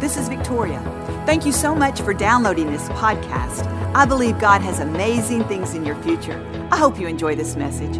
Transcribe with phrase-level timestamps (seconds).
[0.00, 0.80] this is Victoria.
[1.26, 3.66] Thank you so much for downloading this podcast.
[3.94, 6.38] I believe God has amazing things in your future.
[6.70, 7.96] I hope you enjoy this message.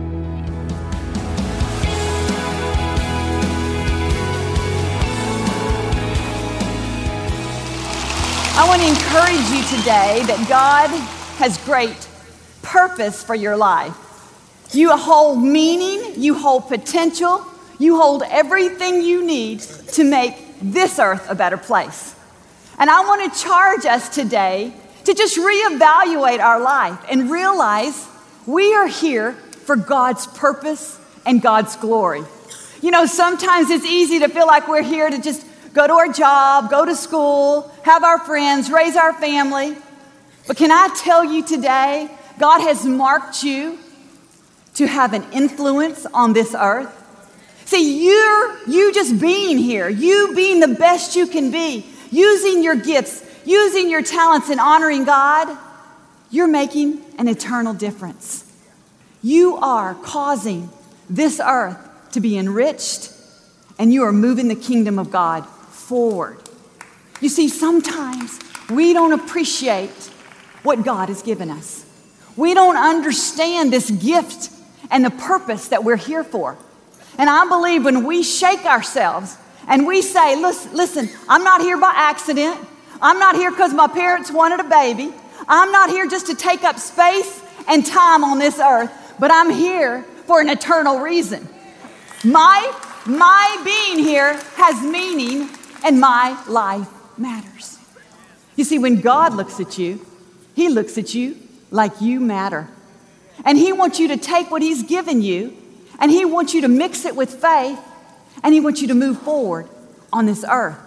[8.56, 10.90] I want to encourage you today that God
[11.38, 12.08] has great
[12.62, 13.94] purpose for your life.
[14.72, 17.44] You hold meaning, you hold potential,
[17.78, 22.14] you hold everything you need to make this earth a better place.
[22.78, 24.72] And I want to charge us today
[25.04, 28.06] to just reevaluate our life and realize
[28.46, 32.22] we are here for God's purpose and God's glory.
[32.80, 36.12] You know, sometimes it's easy to feel like we're here to just go to our
[36.12, 39.76] job, go to school, have our friends, raise our family.
[40.46, 43.78] But can I tell you today, God has marked you
[44.74, 46.94] to have an influence on this earth.
[47.68, 52.74] See, you're, you just being here, you being the best you can be, using your
[52.74, 55.54] gifts, using your talents, and honoring God,
[56.30, 58.50] you're making an eternal difference.
[59.22, 60.70] You are causing
[61.10, 61.76] this earth
[62.12, 63.12] to be enriched,
[63.78, 66.38] and you are moving the kingdom of God forward.
[67.20, 68.38] You see, sometimes
[68.70, 69.90] we don't appreciate
[70.62, 71.84] what God has given us.
[72.34, 74.50] We don't understand this gift
[74.90, 76.56] and the purpose that we're here for.
[77.18, 81.76] And I believe when we shake ourselves and we say, listen, listen I'm not here
[81.76, 82.58] by accident.
[83.02, 85.12] I'm not here because my parents wanted a baby.
[85.48, 89.50] I'm not here just to take up space and time on this earth, but I'm
[89.50, 91.48] here for an eternal reason.
[92.24, 92.72] My,
[93.04, 95.48] my being here has meaning
[95.84, 96.88] and my life
[97.18, 97.78] matters.
[98.56, 100.04] You see, when God looks at you,
[100.54, 101.36] He looks at you
[101.70, 102.68] like you matter.
[103.44, 105.56] And He wants you to take what He's given you
[105.98, 107.80] and He wants you to mix it with faith,
[108.42, 109.68] and He wants you to move forward
[110.12, 110.78] on this earth.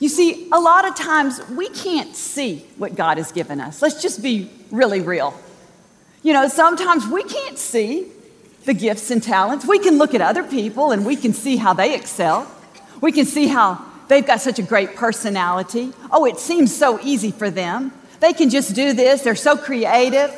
[0.00, 3.82] You see, a lot of times we can't see what God has given us.
[3.82, 5.38] Let's just be really real.
[6.22, 8.06] You know, sometimes we can't see
[8.64, 9.66] the gifts and talents.
[9.66, 12.50] We can look at other people and we can see how they excel.
[13.00, 15.92] We can see how they've got such a great personality.
[16.12, 17.92] Oh, it seems so easy for them.
[18.20, 20.34] They can just do this, they're so creative.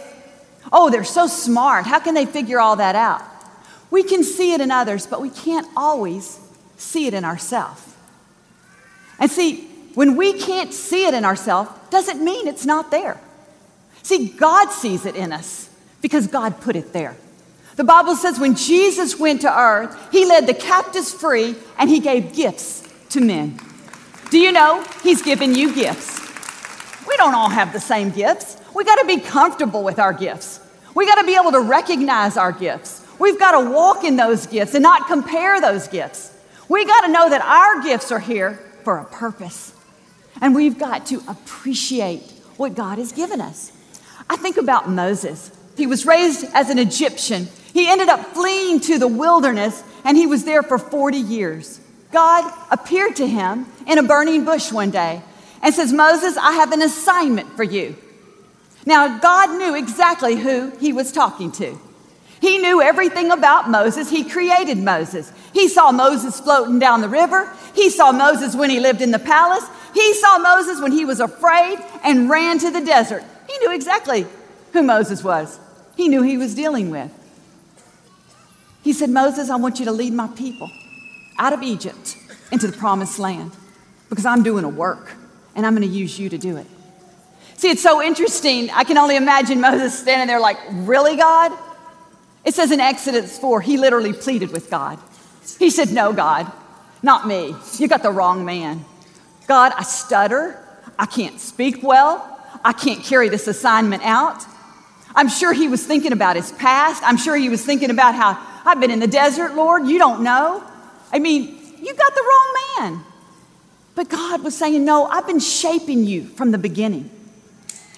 [0.72, 1.86] Oh, they're so smart.
[1.86, 3.22] How can they figure all that out?
[3.90, 6.38] We can see it in others, but we can't always
[6.76, 7.82] see it in ourselves.
[9.18, 13.20] And see, when we can't see it in ourselves, doesn't mean it's not there.
[14.02, 15.68] See, God sees it in us
[16.00, 17.16] because God put it there.
[17.76, 22.00] The Bible says when Jesus went to earth, he led the captives free and he
[22.00, 23.58] gave gifts to men.
[24.30, 26.19] Do you know he's given you gifts?
[27.06, 28.56] We don't all have the same gifts.
[28.74, 30.60] We got to be comfortable with our gifts.
[30.94, 33.06] We got to be able to recognize our gifts.
[33.18, 36.36] We've got to walk in those gifts and not compare those gifts.
[36.68, 38.52] We got to know that our gifts are here
[38.84, 39.72] for a purpose.
[40.40, 42.22] And we've got to appreciate
[42.56, 43.72] what God has given us.
[44.28, 45.50] I think about Moses.
[45.76, 47.48] He was raised as an Egyptian.
[47.72, 51.80] He ended up fleeing to the wilderness and he was there for 40 years.
[52.12, 55.22] God appeared to him in a burning bush one day
[55.62, 57.96] and says, Moses, I have an assignment for you.
[58.86, 61.78] Now, God knew exactly who he was talking to.
[62.40, 64.08] He knew everything about Moses.
[64.08, 65.30] He created Moses.
[65.52, 67.54] He saw Moses floating down the river.
[67.74, 69.64] He saw Moses when he lived in the palace.
[69.92, 73.22] He saw Moses when he was afraid and ran to the desert.
[73.46, 74.26] He knew exactly
[74.72, 75.60] who Moses was.
[75.96, 77.12] He knew he was dealing with.
[78.82, 80.70] He said, Moses, I want you to lead my people
[81.38, 82.16] out of Egypt
[82.50, 83.52] into the promised land
[84.08, 85.14] because I'm doing a work
[85.54, 86.66] and I'm going to use you to do it.
[87.56, 88.70] See, it's so interesting.
[88.70, 91.52] I can only imagine Moses standing there like, Really, God?
[92.44, 94.98] It says in Exodus 4, he literally pleaded with God.
[95.58, 96.50] He said, No, God,
[97.02, 97.54] not me.
[97.78, 98.84] You got the wrong man.
[99.46, 100.58] God, I stutter.
[100.98, 102.26] I can't speak well.
[102.64, 104.44] I can't carry this assignment out.
[105.14, 107.02] I'm sure he was thinking about his past.
[107.04, 109.86] I'm sure he was thinking about how I've been in the desert, Lord.
[109.86, 110.62] You don't know.
[111.12, 113.04] I mean, you got the wrong man.
[114.00, 117.10] But God was saying, No, I've been shaping you from the beginning.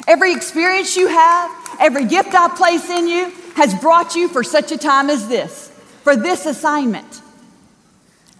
[0.09, 4.73] Every experience you have, every gift I place in you has brought you for such
[4.73, 5.71] a time as this,
[6.03, 7.23] for this assignment.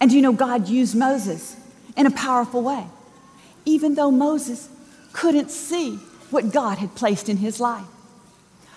[0.01, 1.55] And you know, God used Moses
[1.95, 2.85] in a powerful way,
[3.63, 4.67] even though Moses
[5.13, 5.95] couldn't see
[6.31, 7.85] what God had placed in his life.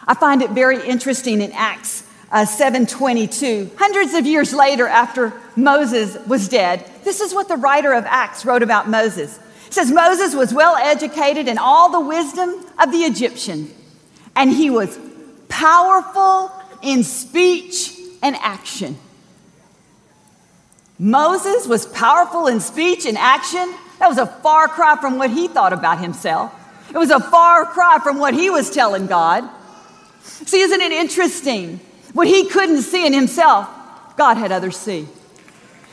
[0.06, 2.05] I find it very interesting in Acts
[2.36, 7.92] uh, 722 hundreds of years later after moses was dead this is what the writer
[7.92, 12.64] of acts wrote about moses it says Moses was well educated in all the wisdom
[12.78, 13.70] of the Egyptian,
[14.36, 14.96] and he was
[15.48, 16.52] powerful
[16.82, 18.96] in speech and action.
[20.98, 23.74] Moses was powerful in speech and action.
[23.98, 26.54] That was a far cry from what he thought about himself.
[26.88, 29.48] It was a far cry from what he was telling God.
[30.22, 31.80] See, isn't it interesting?
[32.16, 33.68] What he couldn't see in himself,
[34.16, 35.06] God had others see.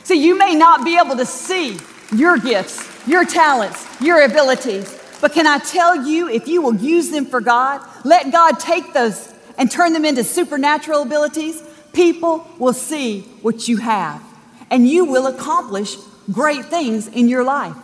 [0.04, 1.76] See, you may not be able to see
[2.16, 7.10] your gifts, your talents, your abilities, but can I tell you, if you will use
[7.10, 11.62] them for God, let God take those and turn them into supernatural abilities,
[11.92, 14.22] people will see what you have
[14.70, 15.94] and you will accomplish
[16.32, 17.76] great things in your life.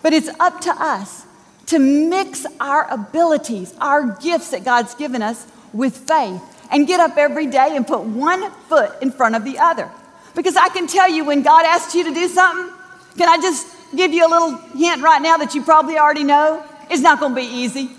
[0.00, 1.26] But it's up to us
[1.66, 7.16] to mix our abilities, our gifts that God's given us with faith and get up
[7.16, 9.90] every day and put one foot in front of the other.
[10.34, 12.74] Because I can tell you when God asks you to do something,
[13.16, 13.66] can I just
[13.96, 16.64] give you a little hint right now that you probably already know?
[16.90, 17.90] It's not going to be easy.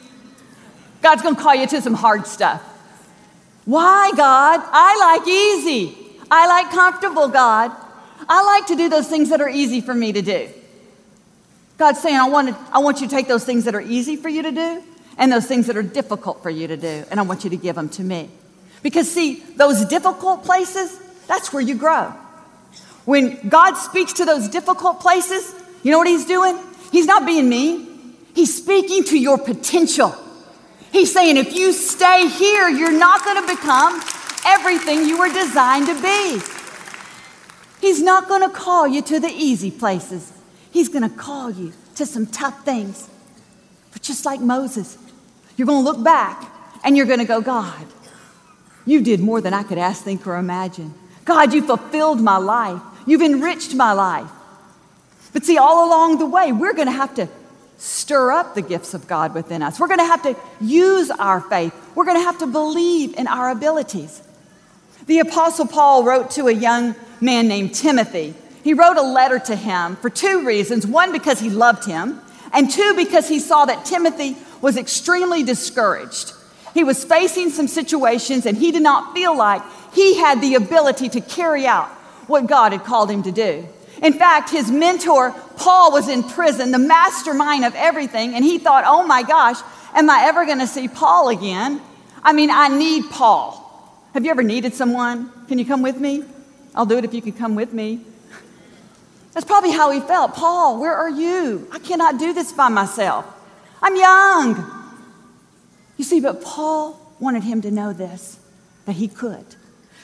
[1.02, 2.62] God's going to call you to some hard stuff.
[3.66, 4.62] Why, God?
[4.64, 5.98] I like easy.
[6.32, 7.72] I like comfortable, God.
[8.28, 10.50] I like to do those things that are easy for me to do.
[11.78, 14.16] God's saying, I want, to, I want you to take those things that are easy
[14.16, 14.84] for you to do
[15.18, 17.58] and those things that are difficult for you to do, and I want you to
[17.58, 18.30] give them to me.
[18.82, 20.98] Because, see, those difficult places,
[21.28, 22.14] that's where you grow.
[23.06, 25.54] When God speaks to those difficult places,
[25.84, 26.58] you know what He's doing?
[26.92, 30.16] He's not being mean, He's speaking to your potential.
[30.92, 34.02] He's saying, if you stay here, you're not going to become
[34.46, 36.42] everything you were designed to be.
[37.82, 40.32] He's not going to call you to the easy places.
[40.72, 43.10] He's going to call you to some tough things.
[43.92, 44.98] But just like Moses,
[45.56, 46.52] you're going to look back
[46.84, 47.86] and you're going to go, God,
[48.90, 50.94] you did more than I could ask, think, or imagine.
[51.26, 52.82] God, you fulfilled my life.
[53.06, 54.30] You've enriched my life.
[55.32, 57.28] But see, all along the way, we're going to have to
[57.78, 59.80] stir up the gifts of God within us.
[59.80, 61.74] We're going to have to use our faith.
[61.96, 64.22] We're going to have to believe in our abilities.
[65.06, 68.34] The Apostle Paul wrote to a young man named Timothy.
[68.64, 72.20] He wrote a letter to him for two reasons one, because he loved him,
[72.52, 76.34] and two, because he saw that Timothy was extremely discouraged.
[76.74, 79.62] He was facing some situations and he did not feel like
[79.94, 81.88] he had the ability to carry out
[82.28, 83.68] what God had called him to do.
[84.02, 88.86] In fact, his mentor, Paul, was in prison, the mastermind of everything, and he thought,
[88.88, 89.58] oh my gosh,
[89.94, 91.82] am I ever going to see Paul again?
[92.24, 93.66] I mean, I need Paul.
[94.14, 95.32] Have you ever needed someone?
[95.48, 96.24] Can you come with me?
[96.76, 98.02] I'll do it if you can come with me.
[99.34, 100.34] That's probably how he felt.
[100.34, 101.68] Paul, where are you?
[101.72, 103.26] I cannot do this by myself.
[103.82, 104.79] I'm young.
[106.00, 108.40] You see, but Paul wanted him to know this,
[108.86, 109.46] that he could.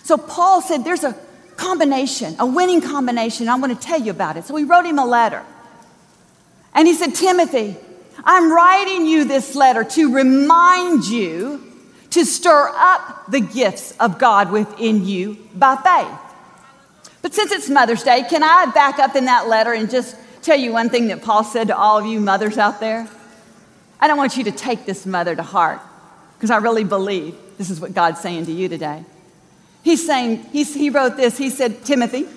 [0.04, 1.16] So Paul said, There's a
[1.56, 3.48] combination, a winning combination.
[3.48, 4.44] I want to tell you about it.
[4.44, 5.42] So he wrote him a letter.
[6.74, 7.78] And he said, Timothy,
[8.26, 11.64] I'm writing you this letter to remind you
[12.10, 17.14] to stir up the gifts of God within you by faith.
[17.22, 20.58] But since it's Mother's Day, can I back up in that letter and just tell
[20.58, 23.08] you one thing that Paul said to all of you mothers out there?
[24.00, 25.82] I don't want you to take this mother to heart
[26.38, 29.04] because I really believe this is what God's saying to you today.
[29.84, 32.28] He's saying, he's, he wrote this, he said, Timothy,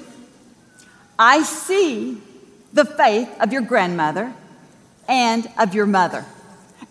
[1.19, 2.21] I see
[2.73, 4.33] the faith of your grandmother
[5.09, 6.25] and of your mother.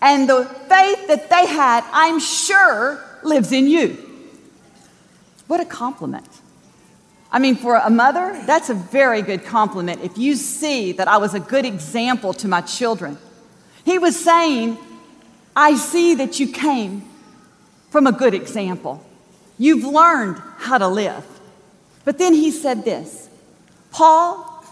[0.02, 3.96] And the faith that they had, I'm sure, lives in you.
[5.46, 6.28] What a compliment.
[7.30, 11.18] I mean, for a mother, that's a very good compliment if you see that I
[11.18, 13.18] was a good example to my children.
[13.88, 14.76] He was saying,
[15.56, 17.08] I see that you came
[17.88, 19.02] from a good example.
[19.56, 21.24] You've learned how to live.
[22.04, 23.30] But then he said this
[23.90, 24.62] Paul,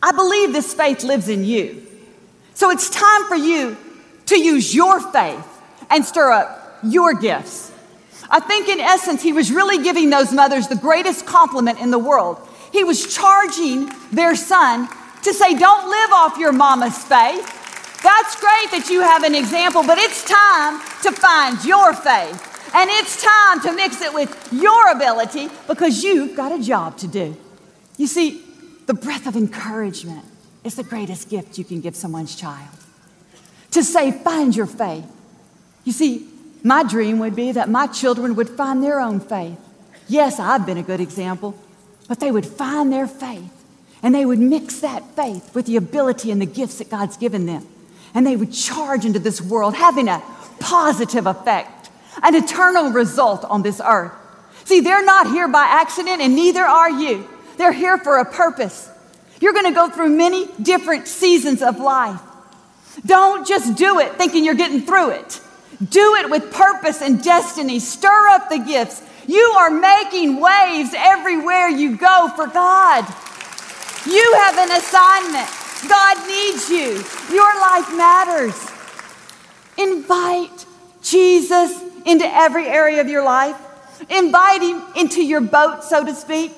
[0.00, 1.84] I believe this faith lives in you.
[2.54, 3.76] So it's time for you
[4.26, 5.44] to use your faith
[5.90, 7.72] and stir up your gifts.
[8.30, 11.98] I think, in essence, he was really giving those mothers the greatest compliment in the
[11.98, 12.38] world.
[12.72, 14.88] He was charging their son
[15.24, 17.56] to say, Don't live off your mama's faith.
[18.02, 22.44] That's great that you have an example, but it's time to find your faith.
[22.74, 27.08] And it's time to mix it with your ability because you've got a job to
[27.08, 27.36] do.
[27.96, 28.42] You see,
[28.86, 30.24] the breath of encouragement
[30.64, 32.68] is the greatest gift you can give someone's child.
[33.72, 35.06] To say, find your faith.
[35.84, 36.28] You see,
[36.62, 39.58] my dream would be that my children would find their own faith.
[40.08, 41.58] Yes, I've been a good example,
[42.06, 43.52] but they would find their faith
[44.02, 47.46] and they would mix that faith with the ability and the gifts that God's given
[47.46, 47.66] them.
[48.14, 50.22] And they would charge into this world having a
[50.60, 51.78] positive effect
[52.22, 54.12] an eternal result on this earth.
[54.64, 57.28] See, they're not here by accident, and neither are you.
[57.56, 58.90] They're here for a purpose.
[59.40, 62.20] You're going to go through many different seasons of life.
[63.06, 65.40] Don't just do it thinking you're getting through it.
[65.88, 67.78] Do it with purpose and destiny.
[67.78, 69.02] Stir up the gifts.
[69.26, 73.06] You are making waves everywhere you go for God.
[74.06, 75.67] You have an assignment.
[75.86, 77.04] God needs you.
[77.34, 78.70] Your life matters.
[79.76, 80.66] Invite
[81.02, 83.56] Jesus into every area of your life.
[84.10, 86.52] Invite him into your boat, so to speak.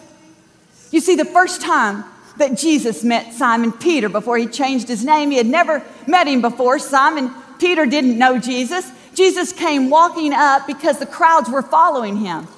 [0.90, 2.04] You see, the first time
[2.38, 6.40] that Jesus met Simon Peter before he changed his name, he had never met him
[6.40, 6.78] before.
[6.78, 8.90] Simon Peter didn't know Jesus.
[9.14, 12.48] Jesus came walking up because the crowds were following him.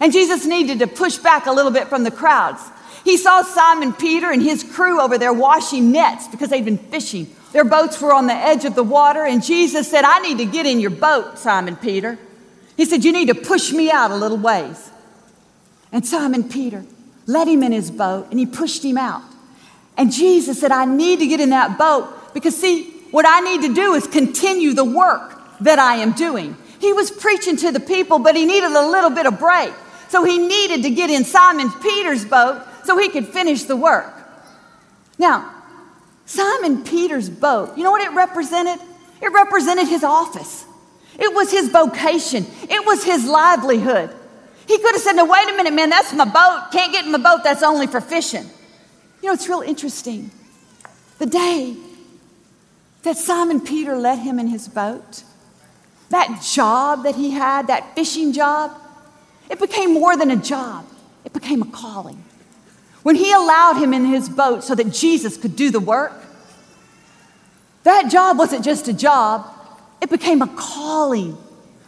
[0.00, 2.62] And Jesus needed to push back a little bit from the crowds.
[3.04, 7.28] He saw Simon Peter and his crew over there washing nets because they'd been fishing.
[7.52, 10.44] Their boats were on the edge of the water, and Jesus said, I need to
[10.44, 12.18] get in your boat, Simon Peter.
[12.76, 14.90] He said, You need to push me out a little ways.
[15.92, 16.84] And Simon Peter
[17.26, 19.22] let him in his boat and he pushed him out.
[19.96, 23.62] And Jesus said, I need to get in that boat because, see, what I need
[23.62, 26.56] to do is continue the work that I am doing.
[26.80, 29.72] He was preaching to the people, but he needed a little bit of break.
[30.08, 34.12] So he needed to get in Simon Peter's boat so he could finish the work.
[35.16, 35.48] Now,
[36.26, 38.84] Simon Peter's boat, you know what it represented?
[39.22, 40.64] It represented his office.
[41.16, 42.44] It was his vocation.
[42.62, 44.12] It was his livelihood.
[44.66, 46.72] He could have said, No, wait a minute, man, that's my boat.
[46.72, 47.44] Can't get in my boat.
[47.44, 48.46] That's only for fishing.
[49.22, 50.32] You know, it's real interesting.
[51.20, 51.76] The day
[53.04, 55.22] that Simon Peter let him in his boat,
[56.08, 58.72] that job that he had, that fishing job,
[59.48, 60.86] it became more than a job,
[61.24, 62.24] it became a calling.
[63.02, 66.12] When he allowed him in his boat so that Jesus could do the work,
[67.84, 69.46] that job wasn't just a job,
[70.02, 71.36] it became a calling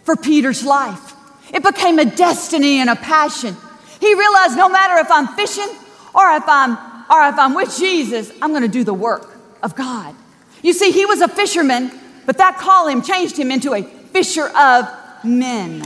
[0.04, 1.14] for Peter's life.
[1.52, 3.57] It became a destiny and a passion.
[4.00, 5.69] He realized no matter if I'm fishing
[6.14, 6.78] or if I'm
[7.11, 10.14] or if I'm with Jesus, I'm going to do the work of God.
[10.62, 11.90] You see, he was a fisherman,
[12.25, 14.88] but that calling changed him into a fisher of
[15.23, 15.83] men.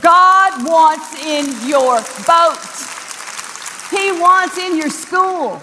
[0.00, 2.93] God wants in your boat.
[3.94, 5.62] He wants in your school.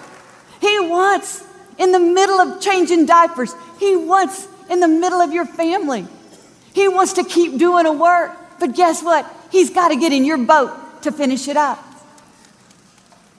[0.62, 1.44] He wants
[1.78, 3.54] in the middle of changing diapers.
[3.78, 6.08] He wants in the middle of your family.
[6.74, 8.32] He wants to keep doing a work.
[8.58, 9.30] But guess what?
[9.52, 11.84] He's got to get in your boat to finish it up.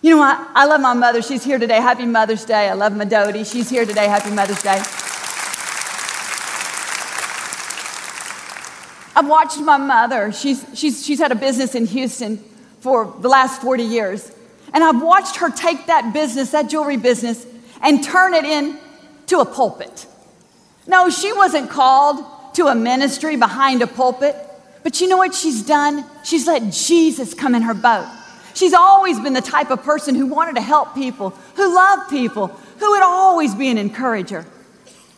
[0.03, 0.47] You know what?
[0.55, 1.23] I love my mother.
[1.23, 1.77] She's here today.
[1.77, 2.69] Happy Mother's Day.
[2.69, 3.45] I love my Dodie.
[3.45, 4.09] She's here today.
[4.09, 4.83] Happy Mother's Day.
[9.15, 10.33] I've watched my mother.
[10.33, 12.39] She's, she's, she's had a business in Houston
[12.81, 14.33] for the last 40 years.
[14.75, 17.47] And I've watched her take that business, that jewelry business,
[17.83, 20.07] and turn it into a pulpit.
[20.87, 22.25] No, she wasn't called
[22.55, 24.37] to a ministry behind a pulpit.
[24.83, 26.05] But you know what she's done?
[26.25, 28.07] She's let Jesus come in her boat.
[28.55, 32.49] She's always been the type of person who wanted to help people, who loved people,
[32.49, 34.45] who would always be an encourager.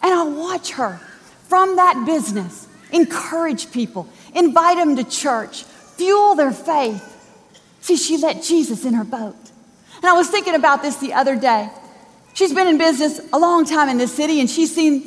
[0.02, 1.00] And I watch her
[1.48, 7.10] from that business encourage people, invite them to church, fuel their faith.
[7.80, 9.36] See, she let Jesus in her boat.
[10.04, 11.70] And I was thinking about this the other day.
[12.34, 15.02] She's been in business a long time in this city and she's seen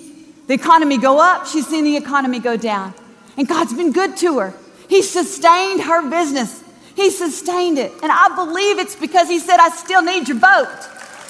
[0.47, 2.95] the economy go up, she's seen the economy go down.
[3.37, 4.55] And God's been good to her.
[4.89, 6.63] He sustained her business.
[6.95, 7.91] He sustained it.
[8.01, 10.73] And I believe it's because He said, I still need your boat.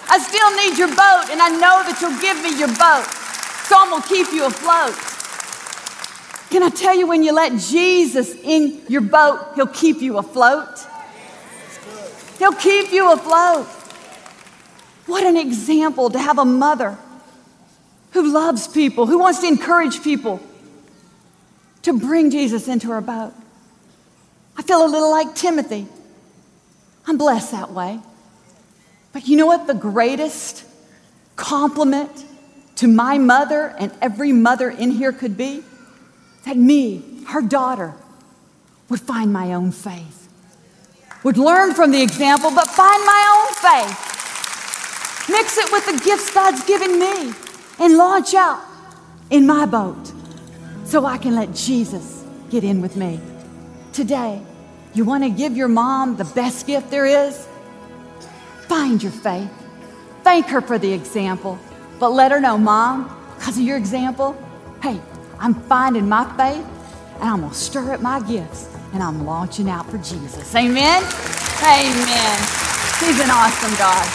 [0.07, 3.03] I still need your boat, and I know that you'll give me your boat.
[3.67, 4.95] So I'm going to keep you afloat.
[6.51, 10.87] Can I tell you, when you let Jesus in your boat, He'll keep you afloat?
[12.37, 13.65] He'll keep you afloat.
[15.05, 16.97] What an example to have a mother
[18.11, 20.39] who loves people, who wants to encourage people
[21.83, 23.33] to bring Jesus into her boat.
[24.57, 25.87] I feel a little like Timothy.
[27.05, 27.99] I'm blessed that way.
[29.13, 30.65] But you know what the greatest
[31.35, 32.25] compliment
[32.75, 35.63] to my mother and every mother in here could be?
[36.45, 37.93] That me, her daughter,
[38.89, 40.26] would find my own faith,
[41.27, 45.29] would learn from the example, but find my own faith.
[45.29, 47.33] Mix it with the gifts God's given me
[47.79, 48.63] and launch out
[49.29, 50.13] in my boat
[50.85, 53.19] so I can let Jesus get in with me.
[53.91, 54.41] Today,
[54.93, 57.45] you want to give your mom the best gift there is?
[58.69, 59.51] Find your faith.
[60.23, 61.59] Thank her for the example,
[61.99, 64.33] but let her know, Mom, because of your example,
[64.81, 64.97] hey,
[65.39, 66.65] I'm finding my faith
[67.15, 70.55] and I'm going to stir up my gifts and I'm launching out for Jesus.
[70.55, 71.03] Amen?
[71.63, 72.39] Amen.
[72.99, 74.07] He's an awesome God.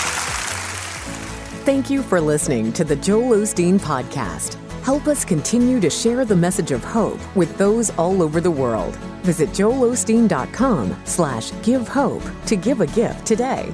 [1.65, 4.55] Thank you for listening to the Joel Osteen Podcast.
[4.83, 8.97] Help us continue to share the message of hope with those all over the world.
[9.23, 13.73] Visit joelosteen.com slash give hope to give a gift today.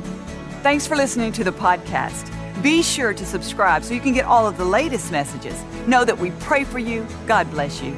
[0.63, 2.31] Thanks for listening to the podcast.
[2.63, 5.65] Be sure to subscribe so you can get all of the latest messages.
[5.87, 7.07] Know that we pray for you.
[7.27, 7.97] God bless you.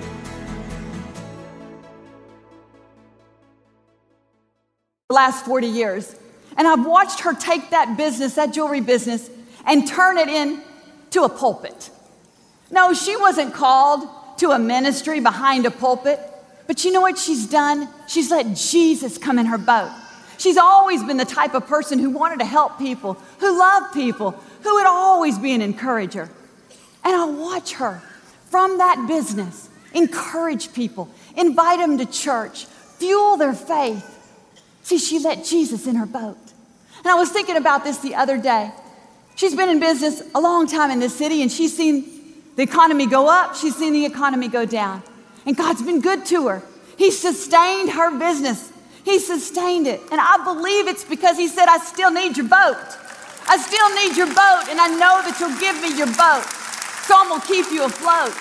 [5.20, 6.16] Last 40 years,
[6.56, 9.30] And I've watched her take that business, that jewelry business,
[9.66, 11.90] and turn it into a pulpit.
[12.70, 14.08] No, she wasn't called
[14.38, 16.18] to a ministry behind a pulpit.
[16.66, 17.88] But you know what she's done?
[18.08, 19.90] She's let Jesus come in her boat.
[20.38, 24.30] She's always been the type of person who wanted to help people, who loved people,
[24.62, 26.30] who would always be an encourager.
[27.04, 28.02] And I watch her
[28.50, 32.64] from that business encourage people, invite them to church,
[32.98, 34.19] fuel their faith.
[34.82, 36.38] See, she let Jesus in her boat.
[36.98, 38.70] And I was thinking about this the other day.
[39.36, 42.04] She's been in business a long time in this city and she's seen
[42.56, 45.02] the economy go up, she's seen the economy go down.
[45.46, 46.62] And God's been good to her.
[46.98, 48.70] He sustained her business.
[49.04, 50.00] He sustained it.
[50.12, 52.76] And I believe it's because He said, I still need your boat.
[53.48, 56.44] I still need your boat, and I know that you'll give me your boat.
[57.06, 58.36] So I'm going to keep you afloat.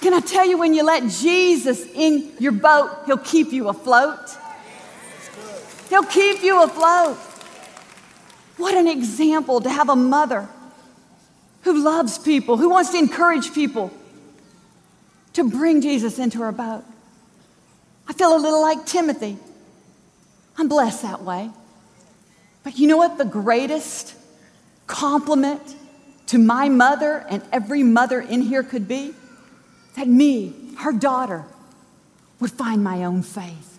[0.00, 4.18] Can I tell you, when you let Jesus in your boat, He'll keep you afloat?
[5.92, 7.18] He'll keep you afloat.
[8.56, 10.48] What an example to have a mother
[11.64, 13.90] who loves people, who wants to encourage people
[15.34, 16.82] to bring Jesus into her boat.
[18.08, 19.36] I feel a little like Timothy.
[20.56, 21.50] I'm blessed that way.
[22.64, 24.14] But you know what the greatest
[24.86, 25.76] compliment
[26.28, 29.12] to my mother and every mother in here could be?
[29.96, 31.44] That me, her daughter,
[32.40, 33.71] would find my own faith,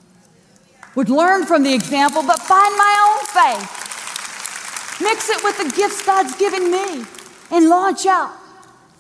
[0.96, 3.26] would learn from the example, but find my own
[3.58, 5.02] faith.
[5.02, 7.04] Mix it with the gifts God's given me
[7.52, 8.32] and launch out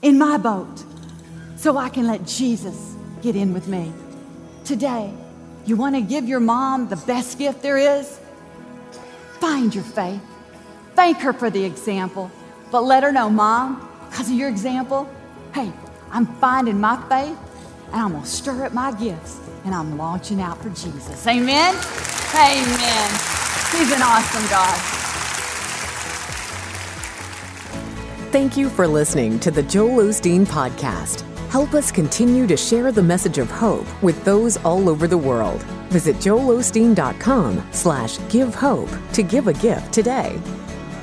[0.01, 0.83] in my boat
[1.55, 3.93] so I can let Jesus get in with me.
[4.65, 5.13] Today,
[5.65, 8.19] you want to give your mom the best gift there is?
[9.39, 10.21] Find your faith.
[10.95, 12.31] Thank her for the example,
[12.71, 15.09] but let her know, Mom, because of your example,
[15.53, 15.71] hey,
[16.11, 17.37] I'm finding my faith
[17.91, 21.25] and I'm going to stir up my gifts and I'm launching out for Jesus.
[21.27, 21.75] Amen?
[22.35, 23.09] Amen.
[23.71, 24.79] He's an awesome God.
[28.31, 31.21] Thank you for listening to the Joel Osteen Podcast.
[31.49, 35.61] Help us continue to share the message of hope with those all over the world.
[35.89, 40.39] Visit joelosteen.com slash give hope to give a gift today.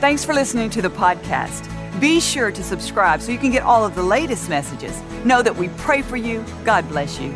[0.01, 1.71] Thanks for listening to the podcast.
[2.01, 5.01] Be sure to subscribe so you can get all of the latest messages.
[5.25, 6.45] Know that we pray for you.
[6.65, 7.33] God bless you.